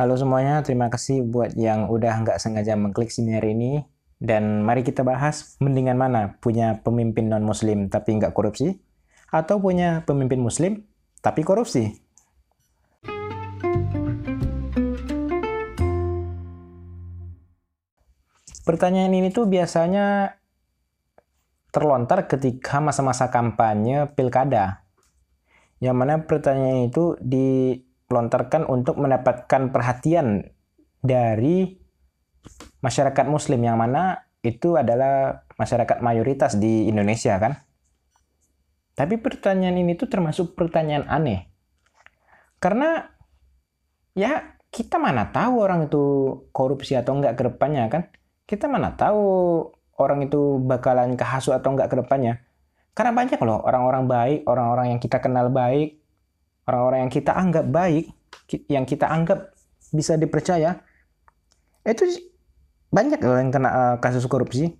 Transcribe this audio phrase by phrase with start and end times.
[0.00, 3.84] Halo semuanya, terima kasih buat yang udah nggak sengaja mengklik sini hari ini.
[4.16, 8.80] Dan mari kita bahas mendingan mana punya pemimpin non-muslim tapi nggak korupsi
[9.28, 10.88] atau punya pemimpin muslim
[11.20, 12.00] tapi korupsi.
[18.64, 20.32] Pertanyaan ini tuh biasanya
[21.76, 24.80] terlontar ketika masa-masa kampanye pilkada.
[25.76, 27.76] Yang mana pertanyaan itu di
[28.10, 30.50] lontarkan untuk mendapatkan perhatian
[30.98, 31.78] dari
[32.82, 37.62] masyarakat muslim yang mana itu adalah masyarakat mayoritas di Indonesia kan.
[38.98, 41.48] Tapi pertanyaan ini tuh termasuk pertanyaan aneh.
[42.60, 43.06] Karena
[44.12, 46.04] ya kita mana tahu orang itu
[46.52, 48.02] korupsi atau enggak ke depannya kan.
[48.44, 49.22] Kita mana tahu
[49.96, 52.42] orang itu bakalan kehasut atau enggak ke depannya.
[52.92, 55.99] Karena banyak loh orang-orang baik, orang-orang yang kita kenal baik,
[56.70, 58.14] orang-orang yang kita anggap baik,
[58.70, 59.50] yang kita anggap
[59.90, 60.78] bisa dipercaya,
[61.82, 62.30] itu
[62.94, 64.78] banyak yang kena uh, kasus korupsi.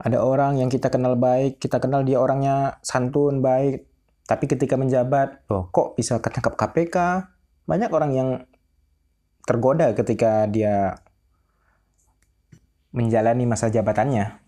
[0.00, 3.88] Ada orang yang kita kenal baik, kita kenal dia orangnya santun, baik,
[4.24, 6.96] tapi ketika menjabat, loh kok bisa ketangkap KPK?
[7.68, 8.28] Banyak orang yang
[9.44, 10.96] tergoda ketika dia
[12.92, 14.43] menjalani masa jabatannya.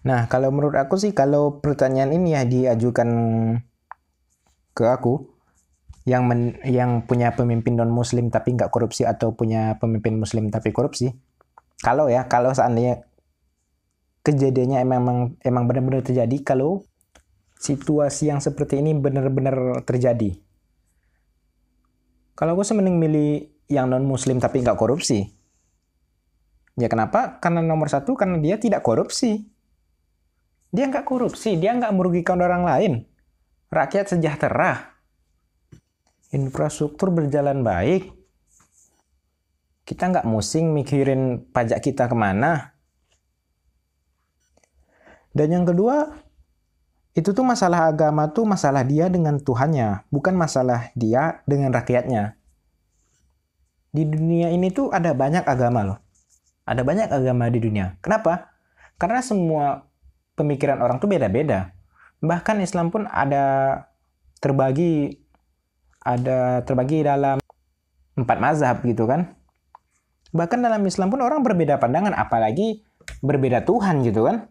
[0.00, 3.08] Nah, kalau menurut aku sih kalau pertanyaan ini ya diajukan
[4.72, 5.28] ke aku
[6.08, 10.72] yang men, yang punya pemimpin non muslim tapi nggak korupsi atau punya pemimpin muslim tapi
[10.72, 11.12] korupsi.
[11.84, 13.04] Kalau ya, kalau seandainya
[14.24, 16.84] kejadiannya emang emang benar-benar terjadi kalau
[17.60, 20.40] situasi yang seperti ini benar-benar terjadi.
[22.32, 25.28] Kalau aku sih mending milih yang non muslim tapi nggak korupsi.
[26.80, 27.36] Ya kenapa?
[27.44, 29.44] Karena nomor satu karena dia tidak korupsi.
[30.70, 32.92] Dia nggak korupsi, dia nggak merugikan orang lain.
[33.70, 34.94] Rakyat sejahtera.
[36.30, 38.14] Infrastruktur berjalan baik.
[39.82, 42.78] Kita nggak musing mikirin pajak kita ke mana.
[45.34, 46.14] Dan yang kedua,
[47.18, 52.38] itu tuh masalah agama tuh masalah dia dengan Tuhannya, bukan masalah dia dengan rakyatnya.
[53.90, 55.98] Di dunia ini tuh ada banyak agama loh.
[56.62, 57.98] Ada banyak agama di dunia.
[57.98, 58.54] Kenapa?
[58.94, 59.89] Karena semua
[60.40, 61.76] pemikiran orang tuh beda-beda.
[62.24, 63.76] Bahkan Islam pun ada
[64.40, 65.20] terbagi
[66.00, 67.36] ada terbagi dalam
[68.16, 69.36] empat mazhab gitu kan.
[70.32, 72.80] Bahkan dalam Islam pun orang berbeda pandangan, apalagi
[73.20, 74.48] berbeda Tuhan gitu kan.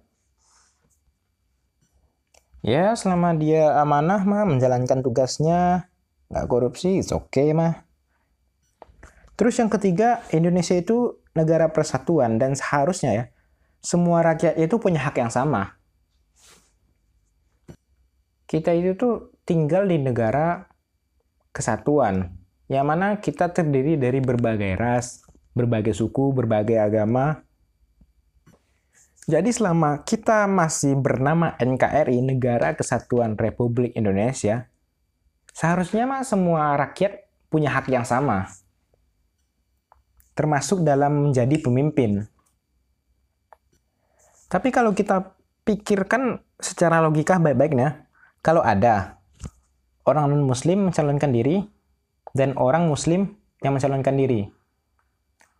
[2.59, 5.87] Ya, selama dia amanah mah menjalankan tugasnya,
[6.27, 7.87] nggak korupsi, oke okay mah.
[9.39, 13.25] Terus yang ketiga, Indonesia itu negara persatuan dan seharusnya ya,
[13.79, 15.78] semua rakyat itu punya hak yang sama
[18.49, 20.65] kita itu tuh tinggal di negara
[21.53, 22.33] kesatuan,
[22.65, 25.21] yang mana kita terdiri dari berbagai ras,
[25.53, 27.45] berbagai suku, berbagai agama.
[29.29, 34.65] Jadi selama kita masih bernama NKRI, Negara Kesatuan Republik Indonesia,
[35.53, 38.49] seharusnya mah semua rakyat punya hak yang sama.
[40.33, 42.25] Termasuk dalam menjadi pemimpin.
[44.49, 48.08] Tapi kalau kita pikirkan secara logika baik-baiknya,
[48.39, 49.19] kalau ada
[50.07, 51.61] orang non-muslim mencalonkan diri
[52.31, 54.47] dan orang muslim yang mencalonkan diri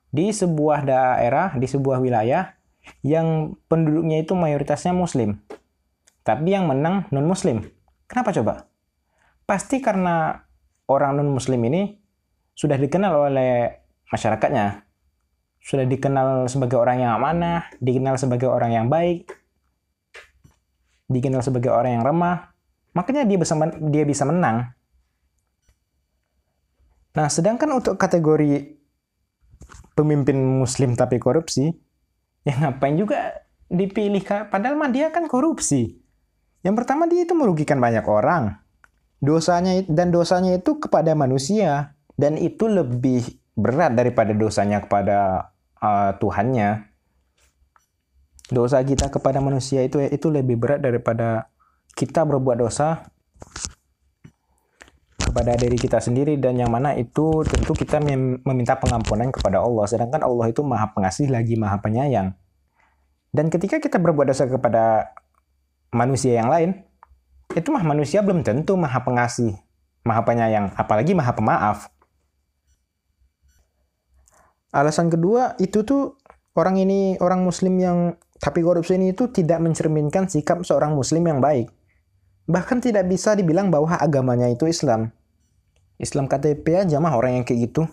[0.10, 2.58] di sebuah daerah, di sebuah wilayah
[3.06, 5.38] yang penduduknya itu mayoritasnya muslim.
[6.26, 7.66] Tapi yang menang non-muslim.
[8.10, 8.54] Kenapa coba?
[9.46, 10.46] Pasti karena
[10.90, 11.98] orang non-muslim ini
[12.58, 14.86] sudah dikenal oleh masyarakatnya.
[15.62, 19.30] Sudah dikenal sebagai orang yang amanah, dikenal sebagai orang yang baik,
[21.12, 22.49] dikenal sebagai orang yang remah,
[22.94, 23.54] makanya dia bisa
[23.90, 24.70] dia bisa menang.
[27.14, 28.80] Nah, sedangkan untuk kategori
[29.98, 31.74] pemimpin muslim tapi korupsi,
[32.48, 36.00] ya ngapain juga dipilih padahal mah dia kan korupsi.
[36.64, 38.60] Yang pertama dia itu merugikan banyak orang.
[39.20, 45.52] Dosanya dan dosanya itu kepada manusia dan itu lebih berat daripada dosanya kepada
[45.84, 46.88] uh, Tuhannya.
[48.50, 51.52] Dosa kita kepada manusia itu itu lebih berat daripada
[52.00, 53.04] kita berbuat dosa
[55.20, 59.84] kepada diri kita sendiri dan yang mana itu tentu kita meminta pengampunan kepada Allah.
[59.84, 62.32] Sedangkan Allah itu maha pengasih lagi maha penyayang.
[63.36, 65.12] Dan ketika kita berbuat dosa kepada
[65.92, 66.82] manusia yang lain
[67.52, 69.60] itu mah manusia belum tentu maha pengasih
[70.08, 71.92] maha penyayang apalagi maha pemaaf.
[74.72, 76.16] Alasan kedua itu tuh
[76.56, 77.98] orang ini orang muslim yang
[78.40, 81.70] tapi korupsi ini itu tidak mencerminkan sikap seorang muslim yang baik
[82.50, 85.14] bahkan tidak bisa dibilang bahwa agamanya itu Islam.
[86.02, 87.86] Islam KTP aja mah orang yang kayak gitu.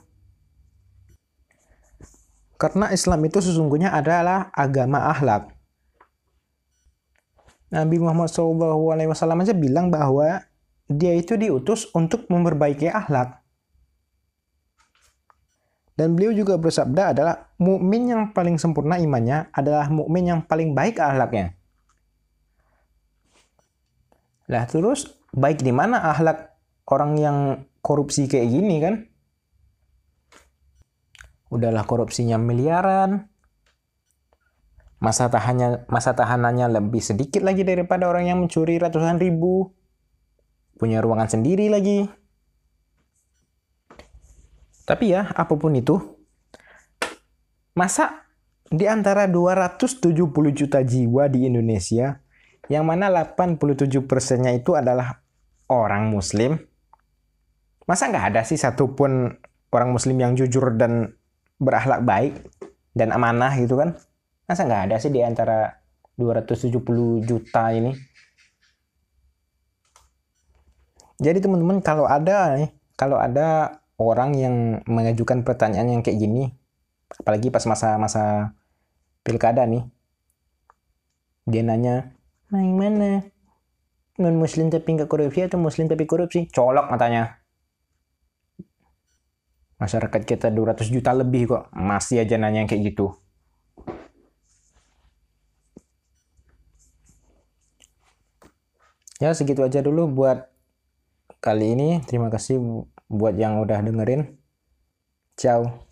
[2.56, 5.52] Karena Islam itu sesungguhnya adalah agama akhlak.
[7.68, 10.40] Nabi Muhammad SAW aja bilang bahwa
[10.88, 13.44] dia itu diutus untuk memperbaiki akhlak.
[15.96, 20.96] Dan beliau juga bersabda adalah mukmin yang paling sempurna imannya adalah mukmin yang paling baik
[20.96, 21.56] akhlaknya.
[24.46, 26.54] Lah terus baik di mana akhlak
[26.90, 27.38] orang yang
[27.82, 28.94] korupsi kayak gini kan?
[31.50, 33.30] udahlah korupsinya miliaran,
[34.98, 39.70] masa tahannya masa tahanannya lebih sedikit lagi daripada orang yang mencuri ratusan ribu,
[40.76, 42.10] punya ruangan sendiri lagi.
[44.86, 45.98] Tapi ya, apa pun itu,
[47.74, 48.22] masa
[48.70, 52.22] di antara 270 juta jiwa di Indonesia,
[52.66, 55.22] yang mana 87 persennya itu adalah
[55.70, 56.58] orang muslim,
[57.86, 59.34] masa nggak ada sih satupun
[59.70, 61.14] orang muslim yang jujur dan
[61.62, 62.34] berakhlak baik
[62.96, 63.94] dan amanah gitu kan?
[64.46, 65.78] Masa nggak ada sih di antara
[66.18, 67.92] 270 juta ini?
[71.16, 76.52] Jadi teman-teman kalau ada nih kalau ada orang yang mengajukan pertanyaan yang kayak gini
[77.12, 78.52] apalagi pas masa-masa
[79.22, 79.86] pilkada nih
[81.46, 82.15] dia nanya
[82.52, 83.26] main mana
[84.22, 87.46] non muslim tapi nggak korupsi atau muslim tapi korupsi colok matanya
[89.76, 93.12] Masyarakat kita 200 juta lebih kok, masih aja nanya kayak gitu.
[99.20, 100.48] Ya segitu aja dulu buat
[101.44, 102.00] kali ini.
[102.08, 102.56] Terima kasih
[103.08, 104.36] buat yang udah dengerin.
[105.36, 105.85] Ciao.